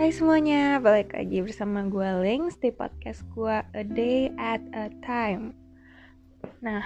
[0.00, 5.52] Hai semuanya, balik lagi bersama gue Links di podcast gue A Day at a Time.
[6.64, 6.80] Nah,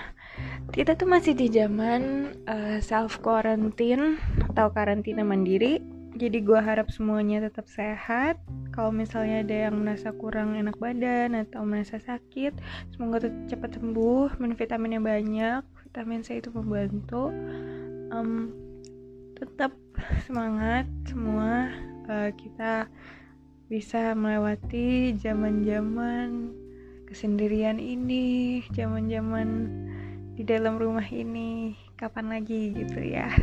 [0.75, 4.19] kita tuh masih di zaman uh, self quarantine
[4.50, 5.79] atau karantina mandiri.
[6.19, 8.34] Jadi gue harap semuanya tetap sehat.
[8.74, 12.59] Kalau misalnya ada yang merasa kurang enak badan atau merasa sakit
[12.98, 17.30] Semoga cepat sembuh, minum vitaminnya banyak Vitamin C itu membantu.
[18.10, 18.51] Um,
[19.38, 19.70] Tetap
[20.27, 21.70] semangat semua
[22.08, 22.88] uh, kita
[23.68, 26.52] bisa melewati zaman-zaman
[27.08, 29.70] kesendirian ini, zaman-zaman
[30.36, 33.28] di dalam rumah ini, kapan lagi gitu ya.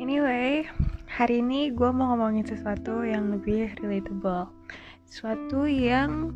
[0.00, 0.64] Anyway,
[1.12, 4.48] hari ini gue mau ngomongin sesuatu yang lebih relatable,
[5.04, 6.32] sesuatu yang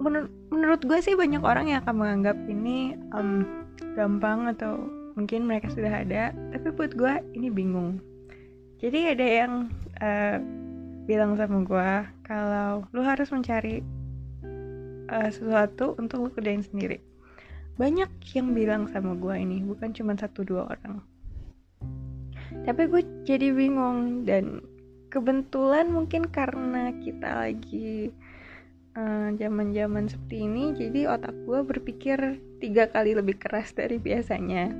[0.00, 3.44] menur menurut gue sih banyak orang yang akan menganggap ini um,
[3.92, 4.88] gampang atau
[5.20, 8.00] mungkin mereka sudah ada, tapi buat gue ini bingung
[8.76, 9.52] jadi ada yang
[10.04, 10.36] uh,
[11.08, 11.90] bilang sama gue
[12.28, 13.80] kalau lu harus mencari
[15.08, 17.00] uh, sesuatu untuk lu kerjain sendiri.
[17.76, 21.00] Banyak yang bilang sama gue ini bukan cuma satu dua orang.
[22.64, 24.64] Tapi gue jadi bingung dan
[25.12, 28.10] kebetulan mungkin karena kita lagi
[28.96, 32.18] eh, zaman-zaman uh, seperti ini jadi otak gue berpikir
[32.58, 34.72] tiga kali lebih keras dari biasanya.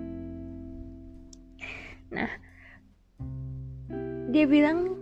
[2.11, 2.46] Nah
[4.31, 4.99] dia bilang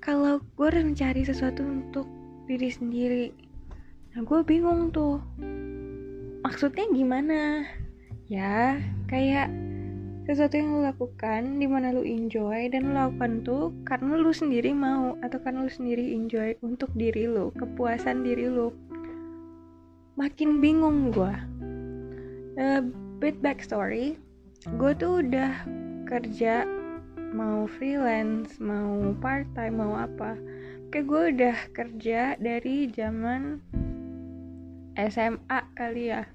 [0.00, 2.08] kalau gue harus mencari sesuatu untuk
[2.50, 3.26] diri sendiri.
[4.16, 5.22] Nah gue bingung tuh.
[6.40, 7.68] Maksudnya gimana?
[8.26, 9.52] Ya kayak
[10.26, 14.70] sesuatu yang lo lakukan di mana lo enjoy dan lo lakukan tuh karena lo sendiri
[14.70, 18.70] mau atau karena lo sendiri enjoy untuk diri lo kepuasan diri lo
[20.14, 21.34] makin bingung gue
[22.60, 22.80] uh,
[23.18, 24.16] bit backstory.
[24.76, 25.64] Gue tuh udah
[26.04, 26.68] kerja
[27.30, 30.34] mau freelance mau part time mau apa.
[30.90, 33.62] Kayak gue udah kerja dari zaman
[34.98, 36.26] SMA kali ya.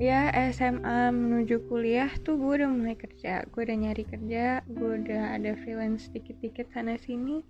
[0.00, 3.42] Ya SMA menuju kuliah tuh gue udah mulai kerja.
[3.50, 7.42] Gue udah nyari kerja gue udah ada freelance dikit-dikit sana sini.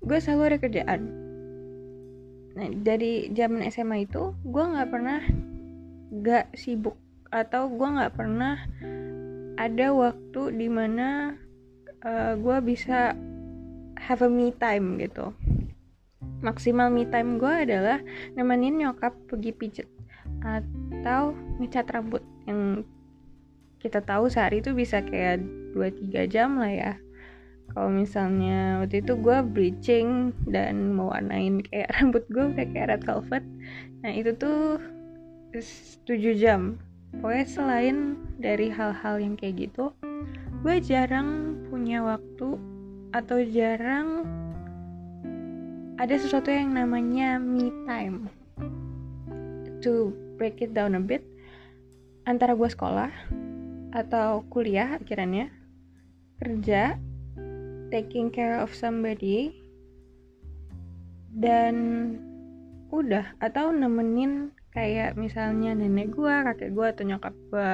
[0.00, 1.00] Gue selalu ada kerjaan.
[2.56, 5.20] Nah dari zaman SMA itu gue nggak pernah
[6.24, 6.96] gak sibuk
[7.28, 8.56] atau gue nggak pernah
[9.60, 11.36] ada waktu di mana
[12.06, 13.18] uh, eh, gue bisa
[13.98, 15.34] have a me time gitu.
[16.40, 17.98] Maksimal me time gue adalah
[18.38, 19.88] nemenin nyokap pergi pijet
[20.46, 22.22] atau ngecat rambut.
[22.46, 22.86] Yang
[23.82, 25.42] kita tahu sehari itu bisa kayak
[25.74, 26.92] 2-3 jam lah ya.
[27.74, 33.44] Kalau misalnya waktu itu gue bleaching dan mau warnain kayak rambut gue kayak red velvet.
[34.06, 34.78] Nah itu tuh
[35.56, 36.06] 7
[36.38, 36.78] jam.
[37.16, 37.96] Pokoknya selain
[38.36, 39.96] dari hal-hal yang kayak gitu
[40.64, 42.56] gue jarang punya waktu
[43.12, 44.24] atau jarang
[45.96, 48.28] ada sesuatu yang namanya me time.
[49.84, 51.24] To break it down a bit
[52.24, 53.12] antara gue sekolah
[53.92, 55.48] atau kuliah akhirnya
[56.40, 57.00] kerja
[57.88, 59.56] taking care of somebody
[61.36, 61.76] dan
[62.88, 67.72] udah atau nemenin kayak misalnya nenek gue kakek gue atau nyokap gue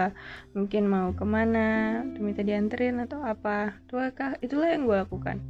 [0.55, 3.75] mungkin mau ke mana minta dianterin atau apa.
[3.91, 5.43] Itulah itulah yang gue lakukan.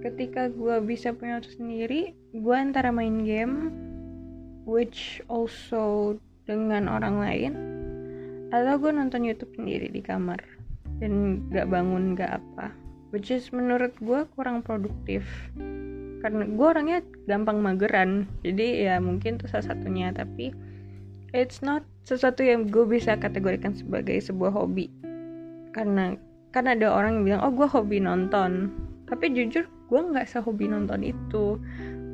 [0.00, 2.00] Ketika gue bisa punya waktu sendiri
[2.32, 3.68] gue antara main game
[4.64, 6.16] which also
[6.48, 7.52] dengan orang lain
[8.48, 10.40] atau gue nonton YouTube sendiri di kamar
[10.96, 12.72] dan gak bangun gak apa.
[13.12, 15.28] Which is menurut gue kurang produktif
[16.24, 16.98] karena gue orangnya
[17.28, 18.24] gampang mageran.
[18.40, 20.08] Jadi ya mungkin itu salah satunya.
[20.08, 20.56] Tapi
[21.36, 24.88] it's not sesuatu yang gue bisa kategorikan sebagai sebuah hobi.
[25.76, 26.16] Karena
[26.56, 28.72] kan ada orang yang bilang oh gue hobi nonton.
[29.04, 31.60] Tapi jujur gue nggak sehobi nonton itu.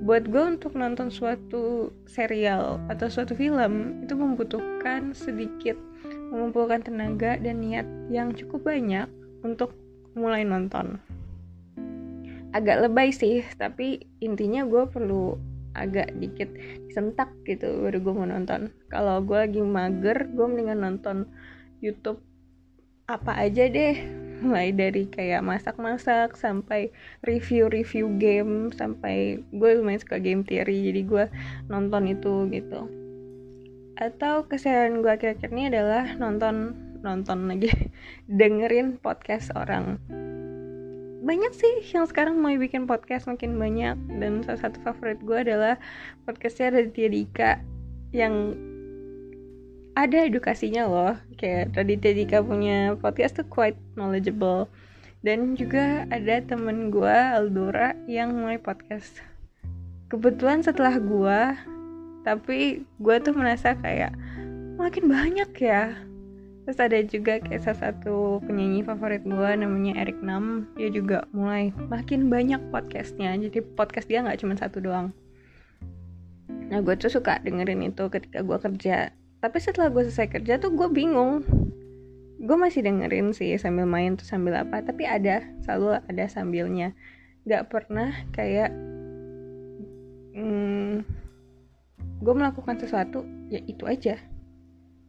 [0.02, 5.78] Buat gue untuk nonton suatu serial atau suatu film itu membutuhkan sedikit
[6.34, 9.06] mengumpulkan tenaga dan niat yang cukup banyak
[9.46, 9.76] untuk
[10.16, 10.98] mulai nonton
[12.50, 15.38] agak lebay sih tapi intinya gue perlu
[15.74, 16.50] agak dikit
[16.90, 18.74] sentak gitu baru gue mau nonton.
[18.90, 21.30] Kalau gue lagi mager gue mendingan nonton
[21.78, 22.18] YouTube
[23.06, 23.94] apa aja deh.
[24.40, 26.88] Mulai dari kayak masak-masak sampai
[27.22, 31.24] review-review game sampai gue lumayan suka game theory jadi gue
[31.70, 32.88] nonton itu gitu.
[34.00, 36.74] Atau keseharian gue akhir-akhir ini adalah nonton
[37.04, 37.70] nonton lagi.
[38.40, 40.00] Dengerin podcast orang
[41.30, 43.94] banyak sih yang sekarang mau bikin podcast makin banyak.
[44.18, 45.78] Dan salah satu favorit gue adalah
[46.26, 47.52] podcastnya Raditya Dika
[48.10, 48.58] yang
[49.94, 51.14] ada edukasinya loh.
[51.38, 54.66] Kayak Raditya Dika punya podcast tuh quite knowledgeable.
[55.22, 59.22] Dan juga ada temen gue Aldora yang mulai podcast.
[60.10, 61.40] Kebetulan setelah gue
[62.26, 64.12] tapi gue tuh merasa kayak
[64.76, 65.94] makin banyak ya
[66.70, 70.70] terus ada juga kayak salah satu penyanyi favorit gue namanya Eric Nam.
[70.78, 73.34] Dia juga mulai makin banyak podcastnya.
[73.34, 75.10] Jadi podcast dia nggak cuma satu doang.
[76.70, 79.10] Nah gue tuh suka dengerin itu ketika gue kerja.
[79.42, 81.42] Tapi setelah gue selesai kerja tuh gue bingung.
[82.38, 84.78] Gue masih dengerin sih sambil main tuh sambil apa.
[84.78, 86.94] Tapi ada selalu ada sambilnya.
[87.50, 88.70] Nggak pernah kayak
[90.38, 91.02] hmm,
[92.22, 94.29] gue melakukan sesuatu ya itu aja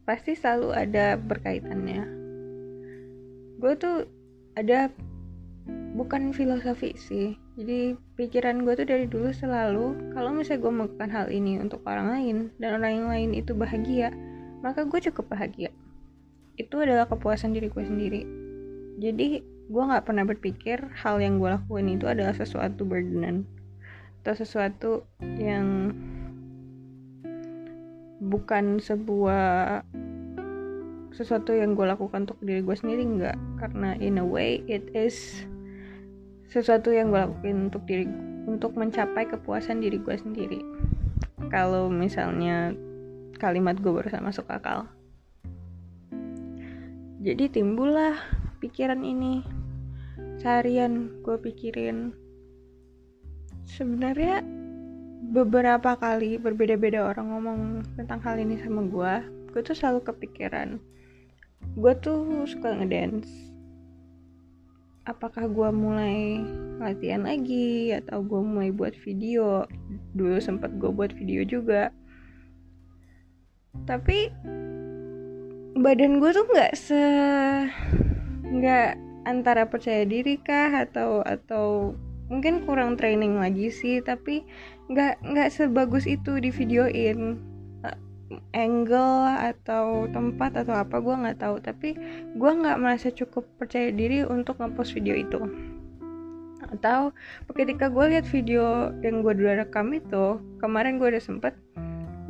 [0.05, 2.03] pasti selalu ada berkaitannya.
[3.61, 4.09] Gue tuh
[4.57, 4.89] ada
[5.93, 7.37] bukan filosofi sih.
[7.59, 12.07] Jadi pikiran gue tuh dari dulu selalu kalau misalnya gue melakukan hal ini untuk orang
[12.15, 14.09] lain dan orang yang lain itu bahagia
[14.61, 15.69] maka gue cukup bahagia.
[16.55, 18.21] Itu adalah kepuasan diri gue sendiri.
[19.01, 23.47] Jadi gue nggak pernah berpikir hal yang gue lakuin itu adalah sesuatu burdenan
[24.21, 24.91] atau sesuatu
[25.41, 25.95] yang
[28.21, 29.81] bukan sebuah
[31.11, 33.37] sesuatu yang gue lakukan untuk diri gue sendiri nggak.
[33.57, 35.43] Karena in a way it is
[36.47, 38.05] sesuatu yang gue lakuin untuk diri
[38.45, 40.61] untuk mencapai kepuasan diri gue sendiri.
[41.49, 42.71] Kalau misalnya
[43.41, 44.85] kalimat gue barusan masuk akal.
[47.21, 48.17] Jadi timbullah
[48.61, 49.41] pikiran ini.
[50.41, 52.17] Seharian gue pikirin
[53.69, 54.41] sebenarnya
[55.21, 57.59] beberapa kali berbeda-beda orang ngomong
[57.93, 60.79] tentang hal ini sama gue gue tuh selalu kepikiran.
[61.75, 63.29] Gue tuh suka ngedance.
[65.03, 66.39] Apakah gue mulai
[66.79, 69.67] latihan lagi atau gue mulai buat video?
[70.15, 71.91] Dulu sempat gue buat video juga.
[73.83, 74.31] Tapi
[75.75, 77.03] badan gue tuh nggak se
[78.51, 78.89] nggak
[79.27, 81.95] antara percaya diri kah atau atau
[82.31, 84.47] mungkin kurang training lagi sih tapi
[84.87, 87.43] nggak nggak sebagus itu di videoin
[87.83, 87.97] eh,
[88.55, 91.59] angle atau tempat atau apa gue nggak tahu.
[91.59, 91.89] Tapi
[92.35, 95.39] gue nggak merasa cukup percaya diri untuk ngepost video itu.
[96.71, 97.11] Atau
[97.51, 101.51] ketika gue lihat video yang gue dulu rekam itu kemarin gue udah sempet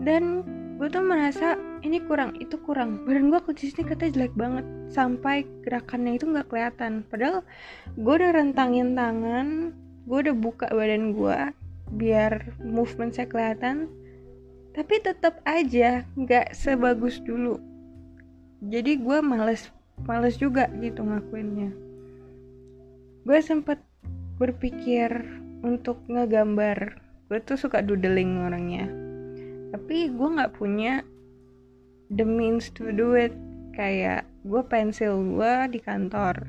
[0.02, 0.42] dan
[0.82, 3.06] gue tuh merasa ini kurang itu kurang.
[3.06, 7.06] Badan gue kondisinya katanya jelek banget sampai gerakannya itu nggak kelihatan.
[7.06, 7.46] Padahal
[7.94, 9.78] gue udah rentangin tangan
[10.12, 11.56] gue udah buka badan gue
[11.96, 13.88] biar movement saya kelihatan
[14.76, 17.60] tapi tetap aja nggak sebagus dulu.
[18.60, 19.72] Jadi gue males
[20.04, 21.72] males juga gitu ngakuinnya.
[23.24, 23.80] Gue sempet
[24.36, 25.12] berpikir
[25.64, 27.00] untuk ngegambar.
[27.32, 28.92] Gue tuh suka doodling orangnya.
[29.72, 31.08] Tapi gue nggak punya
[32.12, 33.32] the means to do it.
[33.76, 36.48] Kayak gue pensil gue di kantor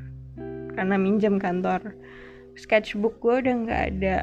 [0.75, 1.95] karena minjem kantor
[2.57, 4.17] sketchbook gue udah nggak ada.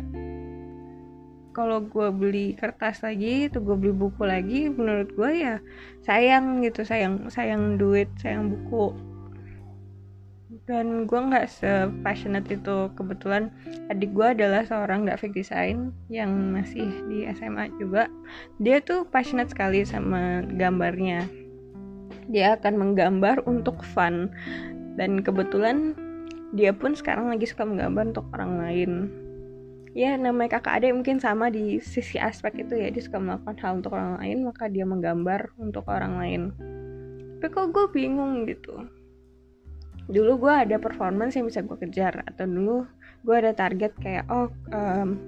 [1.53, 5.55] Kalau gue beli kertas lagi itu gue beli buku lagi menurut gue ya
[6.05, 8.95] sayang gitu sayang sayang duit sayang buku.
[10.69, 12.93] Dan gue nggak se-passionate itu.
[12.93, 13.49] Kebetulan
[13.89, 18.05] adik gue adalah seorang graphic design yang masih di SMA juga.
[18.61, 21.25] Dia tuh passionate sekali sama gambarnya.
[22.29, 24.29] Dia akan menggambar untuk fun.
[24.93, 25.97] Dan kebetulan
[26.49, 28.91] dia pun sekarang lagi suka menggambar untuk orang lain.
[29.93, 33.71] Ya namanya kakak adik mungkin sama di sisi aspek itu ya dia suka melakukan hal
[33.81, 36.41] untuk orang lain maka dia menggambar untuk orang lain.
[37.41, 38.85] Tapi kok gue bingung gitu.
[40.09, 42.85] Dulu gue ada performance yang bisa gue kejar atau dulu
[43.25, 45.19] gue ada target kayak oh um,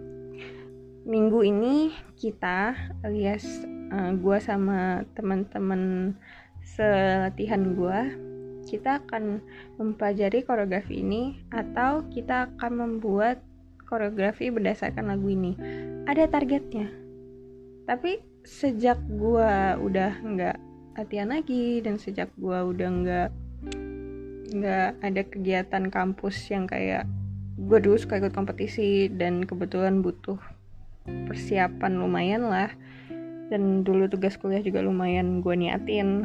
[1.04, 3.44] minggu ini kita alias
[3.92, 6.14] uh, gue sama teman-teman
[6.62, 8.00] selatihan gue
[8.66, 9.42] kita akan
[9.82, 13.42] mempelajari koreografi ini atau kita akan membuat
[13.92, 15.58] koreografi berdasarkan lagu ini.
[16.08, 16.88] Ada targetnya.
[17.84, 19.54] Tapi sejak gue
[19.84, 20.58] udah nggak
[20.96, 23.30] latihan lagi dan sejak gue udah nggak
[24.52, 27.08] nggak ada kegiatan kampus yang kayak
[27.56, 30.40] gue dulu suka ikut kompetisi dan kebetulan butuh
[31.28, 32.72] persiapan lumayan lah.
[33.52, 36.24] Dan dulu tugas kuliah juga lumayan gue niatin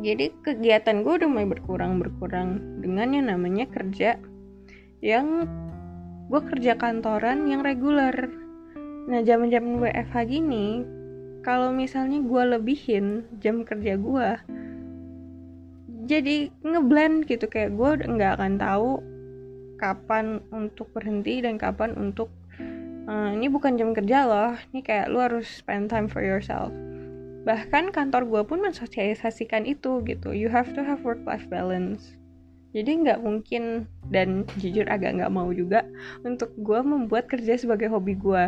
[0.00, 4.16] jadi kegiatan gue udah mulai berkurang berkurang dengan yang namanya kerja
[5.04, 5.44] yang
[6.32, 8.32] gue kerja kantoran yang reguler.
[9.04, 10.80] Nah zaman WFH gini
[11.44, 14.28] kalau misalnya gue lebihin jam kerja gue
[16.08, 17.44] jadi ngeblend gitu.
[17.52, 18.90] Kayak gue nggak akan tahu
[19.76, 22.32] kapan untuk berhenti dan kapan untuk
[23.10, 24.56] uh, ini bukan jam kerja loh.
[24.72, 26.72] Ini kayak lu harus spend time for yourself
[27.42, 30.30] bahkan kantor gue pun mensosialisasikan itu gitu.
[30.30, 32.14] You have to have work life balance.
[32.72, 35.84] Jadi nggak mungkin dan jujur agak nggak mau juga
[36.24, 38.44] untuk gue membuat kerja sebagai hobi gue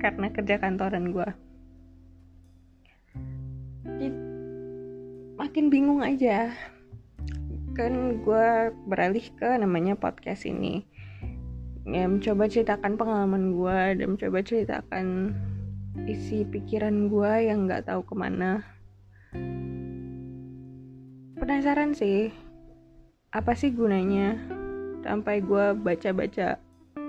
[0.00, 1.28] karena kerja kantoran gue
[5.56, 6.52] makin bingung aja.
[7.72, 8.48] Kan gue
[8.84, 10.84] beralih ke namanya podcast ini.
[11.88, 15.32] Ya mencoba ceritakan pengalaman gue dan mencoba ceritakan
[16.04, 18.60] isi pikiran gue yang nggak tahu ke mana.
[21.40, 22.28] Penasaran sih
[23.32, 24.36] apa sih gunanya
[25.00, 26.60] sampai gue baca-baca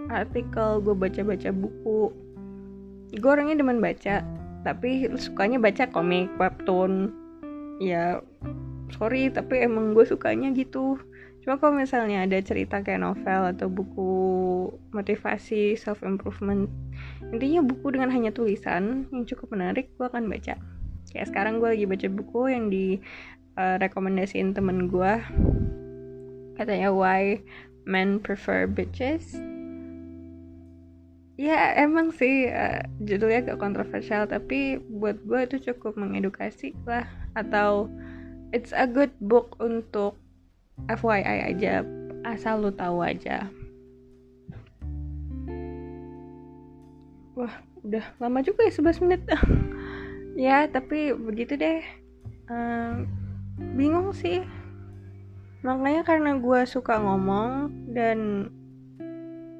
[0.08, 2.15] artikel gue baca-baca buku?
[3.20, 4.24] Gue orangnya demen baca
[4.63, 7.12] tapi sukanya baca komik webtoon.
[7.84, 8.24] Ya
[8.96, 10.96] sorry tapi emang gue sukanya gitu
[11.48, 14.12] cuma kalau misalnya ada cerita kayak novel atau buku
[14.92, 16.68] motivasi self improvement
[17.32, 20.60] intinya buku dengan hanya tulisan yang cukup menarik gue akan baca.
[21.08, 23.00] Kayak sekarang gue lagi baca buku yang di
[23.56, 25.13] uh, rekomendasiin temen gue
[26.60, 27.39] katanya why
[27.88, 29.39] men prefer bitches.
[31.39, 37.08] Ya emang sih uh, judulnya agak kontroversial tapi buat gue itu cukup mengedukasi lah.
[37.39, 37.88] Atau
[38.51, 40.20] it's a good book untuk
[40.86, 41.81] FYI aja
[42.22, 43.50] asal lu tahu aja.
[47.34, 49.22] Wah udah lama juga ya 11 menit.
[50.38, 51.81] Ya tapi begitu deh.
[52.46, 53.10] Uh,
[53.74, 54.46] bingung sih.
[55.65, 58.53] Makanya karena gue suka ngomong dan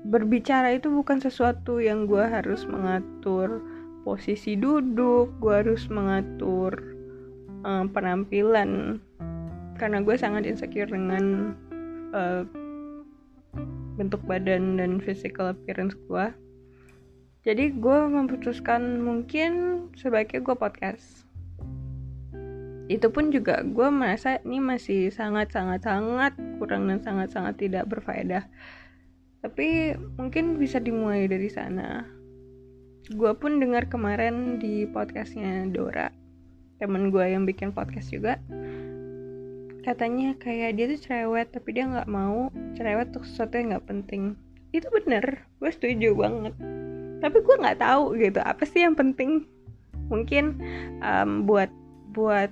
[0.06, 3.66] berbicara itu bukan sesuatu yang gue harus mengatur
[4.08, 6.96] posisi duduk gue harus mengatur
[7.68, 9.04] um, penampilan
[9.78, 11.54] karena gue sangat insecure dengan
[12.12, 12.44] uh,
[13.98, 16.26] bentuk badan dan physical appearance gue.
[17.48, 21.24] Jadi gue memutuskan mungkin sebaiknya gue podcast.
[22.92, 27.88] Itu pun juga gue merasa ini masih sangat sangat sangat kurang dan sangat sangat tidak
[27.88, 28.44] berfaedah.
[29.46, 32.04] Tapi mungkin bisa dimulai dari sana.
[33.08, 36.12] Gue pun dengar kemarin di podcastnya Dora
[36.78, 38.38] temen gue yang bikin podcast juga
[39.88, 44.36] katanya kayak dia tuh cerewet tapi dia nggak mau cerewet tuh sesuatu yang nggak penting.
[44.76, 46.54] Itu bener gue setuju banget.
[47.24, 49.48] Tapi gue nggak tahu gitu apa sih yang penting?
[50.12, 50.60] Mungkin
[51.00, 51.72] um, buat
[52.12, 52.52] buat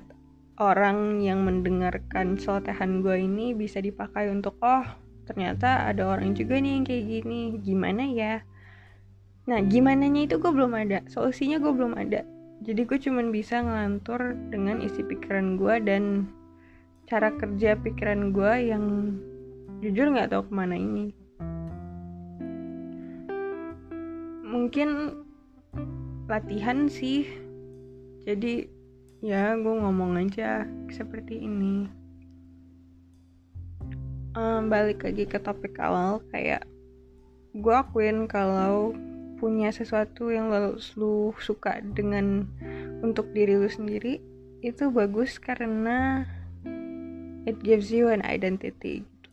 [0.64, 4.88] orang yang mendengarkan celotehan gue ini bisa dipakai untuk oh
[5.28, 7.42] ternyata ada orang juga nih yang kayak gini.
[7.60, 8.48] Gimana ya?
[9.52, 12.24] Nah gimana nya itu gue belum ada solusinya gue belum ada.
[12.64, 16.32] Jadi gue cuman bisa ngelantur dengan isi pikiran gue dan
[17.06, 18.86] cara kerja pikiran gue yang
[19.86, 21.14] jujur nggak tahu ke mana ini.
[24.42, 25.14] Mungkin
[26.26, 27.30] latihan sih.
[28.26, 28.66] Jadi
[29.22, 31.86] ya gue ngomong aja seperti ini.
[34.36, 36.68] Um, balik lagi ke topik awal kayak
[37.56, 38.92] gue akuin kalau
[39.40, 42.44] punya sesuatu yang lo, lu suka dengan
[43.00, 44.20] untuk diri lu sendiri
[44.60, 46.28] itu bagus karena
[47.46, 49.06] it gives you an identity.
[49.06, 49.30] Gitu.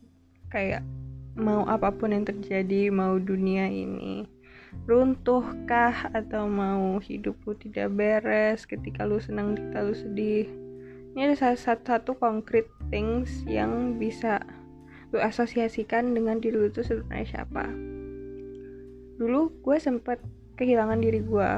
[0.52, 0.84] kayak
[1.32, 4.28] mau apa pun yang terjadi mau dunia ini
[4.88, 10.48] runtuhkah atau mau hidup lu tidak beres ketika lu senang ketika lu sedih.
[11.12, 14.40] Ini ada salah satu, satu concrete things yang bisa
[15.12, 17.68] lu asosiasikan dengan diri lu itu sebenarnya siapa.
[19.20, 20.24] Dulu gue sempet
[20.56, 21.50] kehilangan diri gue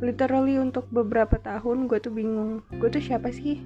[0.00, 3.58] literally untuk beberapa tahun gue tuh bingung gue tuh siapa sih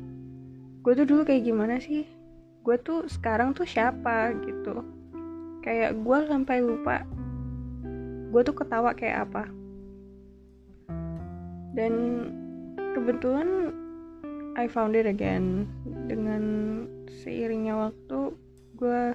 [0.83, 2.03] gue tuh dulu kayak gimana sih?
[2.67, 4.83] Gue tuh sekarang tuh siapa gitu?
[5.63, 7.07] Kayak gue sampai lupa.
[8.35, 9.47] Gue tuh ketawa kayak apa.
[11.79, 11.95] Dan
[12.99, 13.71] kebetulan
[14.59, 15.71] I found it again.
[16.11, 16.43] Dengan
[17.23, 18.35] seiringnya waktu
[18.75, 19.15] gue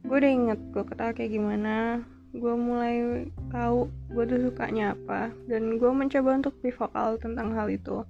[0.00, 2.02] gue udah inget gue ketawa kayak gimana.
[2.34, 5.30] Gue mulai tahu gue tuh sukanya apa.
[5.46, 8.02] Dan gue mencoba untuk be vokal tentang hal itu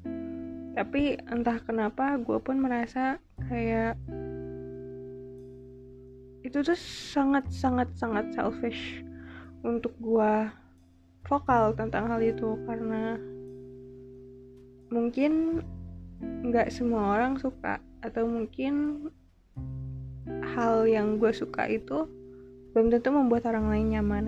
[0.80, 3.20] tapi entah kenapa gue pun merasa
[3.52, 4.00] kayak
[6.40, 6.78] itu tuh
[7.12, 9.04] sangat sangat sangat selfish
[9.60, 10.48] untuk gue
[11.28, 12.56] vokal tentang hal itu.
[12.64, 13.20] Karena
[14.88, 15.60] mungkin
[16.48, 19.04] nggak semua orang suka atau mungkin
[20.56, 22.08] hal yang gue suka itu
[22.72, 24.24] belum tentu membuat orang lain nyaman.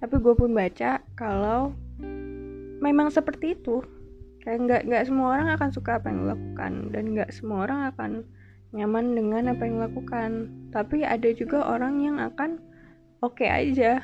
[0.00, 1.76] Tapi gue pun baca kalau
[2.80, 3.97] memang seperti itu
[4.48, 6.72] kayak nggak nggak semua orang akan suka apa yang lakukan.
[6.88, 8.10] Dan nggak semua orang akan
[8.72, 10.48] nyaman dengan apa yang lakukan.
[10.72, 12.56] Tapi ada juga orang yang akan
[13.20, 14.00] oke okay aja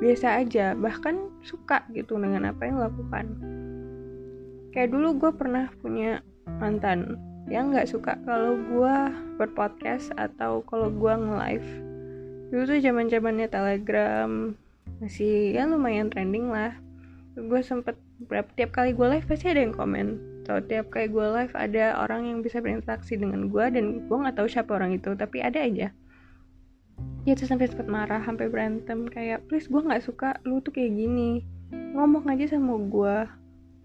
[0.00, 3.28] biasa aja bahkan suka gitu dengan apa yang lakukan.
[4.72, 7.20] Kayak dulu gue pernah punya mantan
[7.52, 8.96] yang nggak suka kalau gue
[9.36, 11.70] berpodcast atau kalau gue nge-live.
[12.48, 14.56] Dulu tuh zaman zamannya telegram
[15.04, 16.72] masih ya lumayan trending lah.
[17.36, 20.18] Gue sempet berapa tiap kali gue live pasti ada yang komen.
[20.42, 24.36] Atau tiap kali gue live ada orang yang bisa berinteraksi dengan gue dan gue nggak
[24.40, 25.94] tahu siapa orang itu tapi ada aja.
[27.22, 30.96] Dia tuh sampai sempet marah sampai berantem kayak please gue nggak suka lu tuh kayak
[30.98, 31.46] gini.
[31.70, 33.16] Ngomong aja sama gue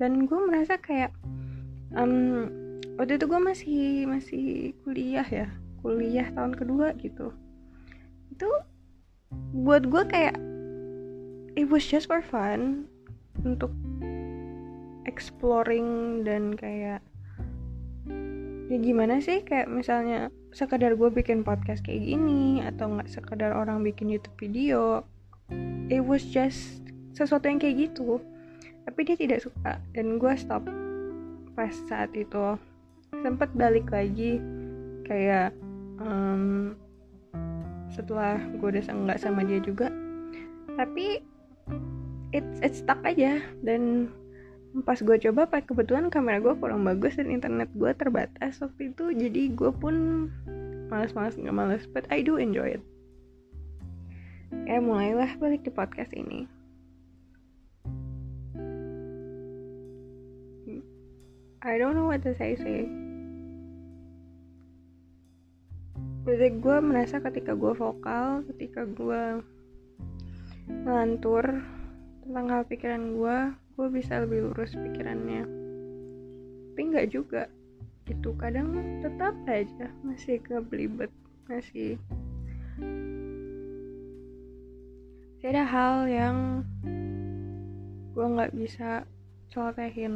[0.01, 1.13] dan gue merasa kayak
[1.93, 2.49] um,
[2.97, 4.45] waktu itu gue masih masih
[4.81, 5.47] kuliah ya
[5.83, 7.35] kuliah tahun kedua gitu.
[8.31, 8.49] Itu
[9.53, 10.39] buat gue kayak
[11.59, 12.87] it was just for fun
[13.43, 13.69] untuk
[15.09, 17.03] exploring dan kayak
[18.71, 23.83] ya gimana sih kayak misalnya sekadar gue bikin podcast kayak gini atau nggak sekadar orang
[23.83, 25.03] bikin YouTube video
[25.91, 26.83] it was just
[27.13, 28.19] sesuatu yang kayak gitu.
[28.83, 30.63] Tapi dia tidak suka dan gue stop
[31.55, 32.57] pas saat itu.
[33.23, 34.41] Sempet balik lagi
[35.07, 35.53] kayak
[36.01, 36.75] um,
[37.93, 39.87] setelah gue udah nggak sama dia juga.
[40.75, 41.21] Tapi
[42.33, 44.09] it's it's stuck aja dan
[44.81, 49.13] pas gue coba pakai kebetulan kamera gue kurang bagus dan internet gue terbatas waktu itu.
[49.13, 50.27] Jadi gue pun
[50.89, 52.83] malas-malas nggak malas but I do enjoy it.
[54.65, 56.49] Ya mulailah balik di podcast ini.
[61.63, 62.89] I don't know what to say sih.
[66.23, 69.43] Jadi gue merasa ketika gue vokal, ketika gue
[70.67, 71.63] ngelantur
[72.23, 73.37] tentang hal pikiran gue,
[73.73, 75.43] gue bisa lebih lurus pikirannya.
[76.73, 77.49] Tapi nggak juga.
[78.05, 81.09] Itu kadang tetap aja masih kebelibet
[81.49, 81.97] masih.
[85.39, 86.37] Masih ada hal yang
[88.13, 89.09] gue nggak bisa
[89.49, 90.15] celotehin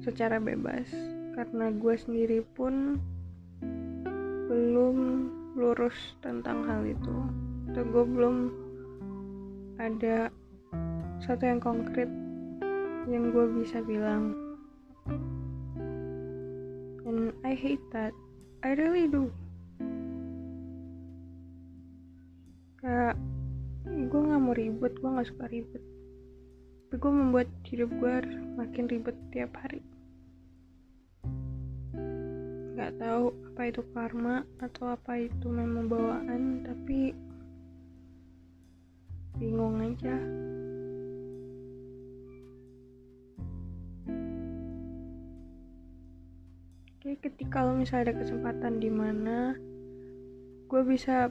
[0.00, 0.88] secara bebas.
[1.36, 2.96] Karena gue sendiri pun
[4.48, 4.96] belum
[5.60, 7.16] lurus tentang hal itu.
[7.70, 8.36] Atau gue belum
[9.76, 10.32] ada
[11.20, 12.08] satu yang konkret
[13.08, 14.36] yang gue bisa bilang.
[17.08, 18.12] And I hate that.
[18.60, 19.32] I really do.
[22.84, 23.16] Kayak
[23.88, 25.84] gue nggak mau ribet gue nggak suka ribet.
[26.90, 28.14] Tapi gue membuat hidup gue
[28.60, 29.80] makin ribet tiap hari.
[32.76, 37.12] Nggak tahu apa itu karma atau apa itu memang bawaan tapi
[39.40, 40.16] bingung aja
[47.20, 49.54] ketika kalau misalnya ada kesempatan di mana
[50.66, 51.28] gue bisa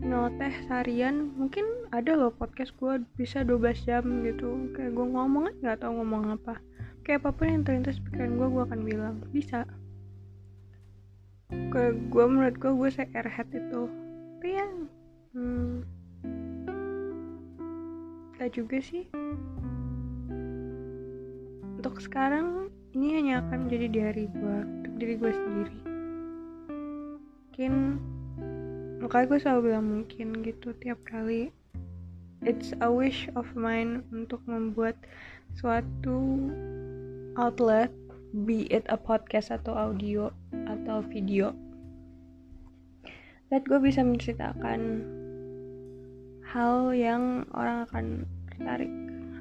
[0.00, 4.70] noteh seharian, mungkin ada loh podcast gue bisa 12 jam gitu.
[4.72, 6.56] Kayak gue ngomong nggak tahu ngomong apa.
[7.04, 9.66] Kayak apa pun yang terlintas pikiran gue, gue akan bilang bisa.
[11.50, 13.82] Kayak gue menurut gue gue saya airhead itu.
[14.40, 14.66] Tapi ya,
[15.36, 15.84] hmm,
[18.40, 19.04] gak juga sih.
[21.76, 25.78] Untuk sekarang ini hanya akan menjadi di hari gue untuk diri gue sendiri.
[27.46, 27.72] Mungkin
[28.98, 31.54] makanya gue selalu bilang mungkin gitu tiap kali.
[32.42, 34.96] It's a wish of mine untuk membuat
[35.54, 36.50] suatu
[37.38, 37.92] outlet
[38.46, 40.30] be it a podcast atau audio
[40.70, 41.50] atau video
[43.50, 45.02] that gue bisa menceritakan
[46.46, 48.06] hal yang orang akan
[48.54, 48.92] tertarik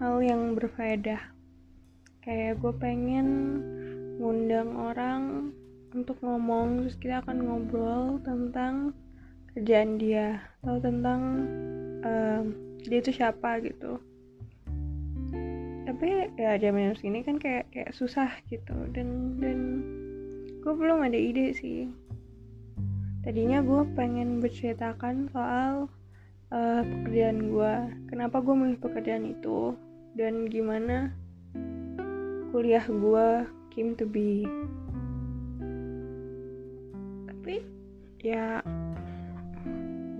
[0.01, 1.21] hal yang berfaedah
[2.29, 3.27] kayak gue pengen
[4.21, 5.49] ngundang orang
[5.97, 8.93] untuk ngomong terus kita akan ngobrol tentang
[9.49, 11.21] kerjaan dia atau tentang
[12.05, 12.45] uh,
[12.85, 13.97] dia itu siapa gitu.
[15.89, 19.81] Tapi ya zaman segini kan kayak kayak susah gitu dan dan
[20.61, 21.89] gue belum ada ide sih.
[23.25, 25.89] Tadinya gue pengen berceritakan soal
[26.53, 27.73] uh, pekerjaan gue
[28.05, 29.73] kenapa gue milih pekerjaan itu
[30.13, 31.09] dan gimana
[32.49, 33.27] kuliah gue
[33.69, 34.45] came to be.
[37.29, 37.61] Tapi
[38.25, 38.65] ya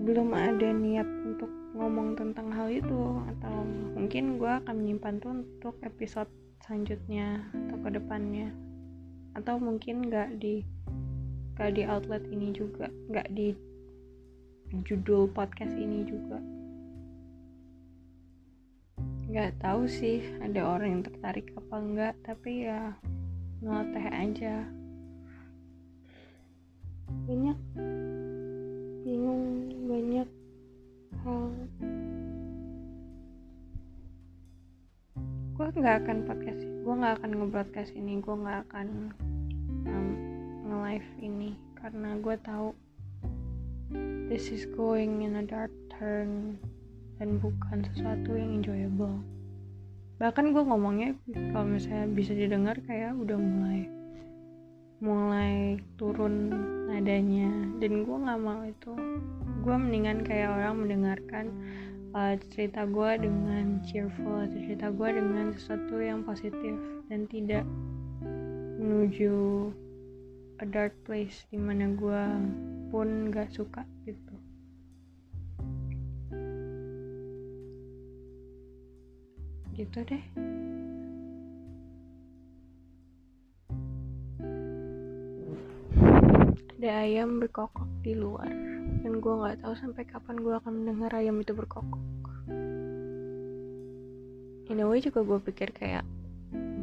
[0.06, 5.74] belum ada niat untuk ngomong tentang hal itu atau mungkin gue akan menyimpan tuh untuk
[5.82, 6.30] episode
[6.62, 8.50] selanjutnya atau ke depannya
[9.38, 10.66] atau mungkin nggak di
[11.54, 13.52] gak di outlet ini juga nggak di
[14.86, 16.40] judul podcast ini juga
[19.30, 22.98] nggak tahu sih ada orang yang tertarik apa enggak tapi ya
[23.62, 24.66] noteh aja.
[27.30, 27.58] Banyak
[29.06, 29.46] bingung
[29.86, 30.28] banyak
[31.22, 31.46] hal.
[35.54, 39.14] Gue nggak akan podcast gue nggak akan ngebroadcast ini gue nggak akan
[39.86, 40.08] um,
[40.82, 42.74] life ini karena gue tahu
[44.26, 46.56] this is going in a dark turn
[47.20, 49.20] dan bukan sesuatu yang enjoyable.
[50.16, 51.12] Bahkan gue ngomongnya
[51.52, 53.86] kalau misalnya bisa didengar kayak udah mulai
[55.04, 56.52] mulai turun
[56.88, 57.52] nadanya.
[57.76, 58.92] Dan gue nggak mau itu.
[59.60, 61.52] Gue mendingan kayak orang mendengarkan
[62.14, 66.74] uh, cerita gue dengan cheerful cerita gue dengan sesuatu yang positif
[67.06, 67.64] dan tidak
[68.80, 69.68] menuju
[70.60, 72.24] a dark place di mana gue
[72.92, 74.29] pun gak suka gitu
[79.80, 80.24] gitu deh.
[86.80, 88.52] Ada ayam berkokok di luar.
[89.00, 92.00] Dan gue nggak tahu sampai kapan gue akan mendengar ayam itu berkokok.
[94.68, 96.04] In a way juga gue pikir kayak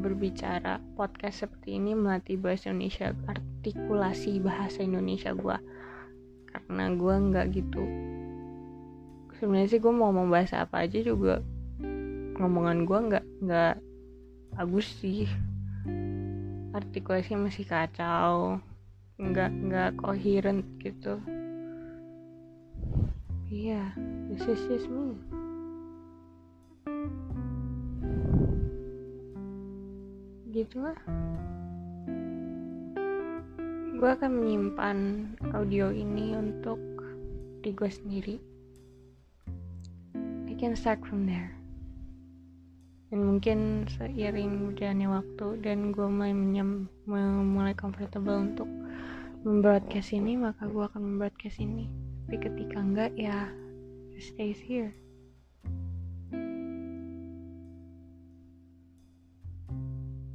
[0.01, 5.57] berbicara podcast seperti ini melatih bahasa Indonesia artikulasi bahasa Indonesia gue
[6.49, 7.83] karena gue nggak gitu.
[9.37, 11.41] Sebenarnya sih gue mau bahasa apa aja juga
[12.37, 13.75] ngomongan gue nggak nggak
[14.53, 15.25] bagus sih.
[16.77, 18.61] Artikulasinya masih kacau
[19.17, 21.17] nggak nggak coherent gitu.
[23.49, 23.87] Iya yeah,
[24.29, 25.17] this is just me.
[30.53, 30.97] Gitu lah
[33.97, 34.97] gue akan menyimpan
[35.57, 36.77] audio ini untuk
[37.65, 38.37] di gue sendiri.
[40.45, 41.56] I can start from there
[43.07, 48.67] dan mungkin seiring berjalannya waktu dan gue mulai menyem, mulai comfortable untuk
[49.47, 51.87] membroadcast ini maka gue akan membroadcast ini.
[52.27, 53.47] Tapi ketika enggak ya
[54.19, 54.91] stays here.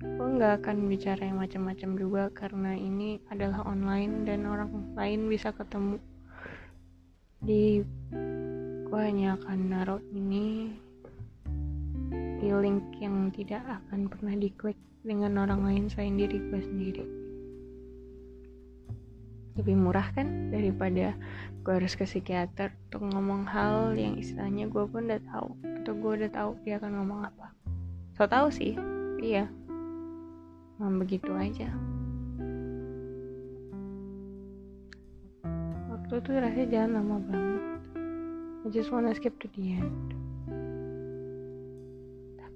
[0.01, 5.53] Gue nggak akan bicara yang macam-macam juga karena ini adalah online dan orang lain bisa
[5.53, 6.01] ketemu.
[7.45, 7.85] Di
[8.89, 10.73] gue hanya akan naruh ini
[12.61, 17.05] link yang tidak akan pernah diklik dengan orang lain selain diri gue sendiri.
[19.57, 21.13] Lebih murah kan daripada
[21.63, 25.49] gue harus ke psikiater untuk ngomong hal yang istilahnya gue pun udah tahu
[25.85, 27.53] atau gue udah tahu dia akan ngomong apa.
[28.17, 28.77] So tau sih
[29.21, 29.49] iya.
[30.77, 31.69] Memang begitu aja.
[35.93, 37.65] Waktu tuh rasanya jalan lama banget.
[38.63, 40.22] I just wanna skip to the end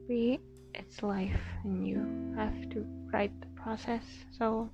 [0.07, 0.39] tapi
[0.79, 1.99] it's life and you
[2.39, 4.07] have to write the process.
[4.31, 4.71] So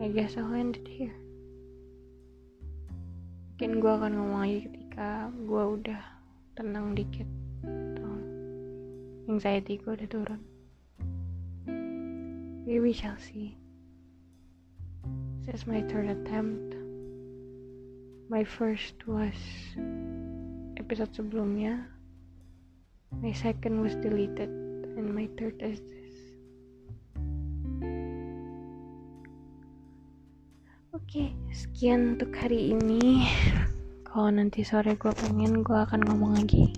[0.00, 1.12] I guess I'll end it here.
[3.52, 6.02] Mungkin gue akan ngomong lagi ketika gue udah
[6.56, 7.28] tenang dikit
[7.60, 8.16] atau
[9.28, 10.40] anxiety gue udah turun.
[12.64, 13.60] We shall see.
[15.44, 16.80] This is my third attempt.
[18.32, 19.36] My first was
[20.80, 21.99] episode sebelumnya
[23.18, 24.48] my second was deleted
[24.94, 25.82] and my third is
[30.90, 33.26] Oke, sekian untuk hari ini.
[34.02, 36.70] Kalau nanti sore gue pengen, gue akan ngomong lagi.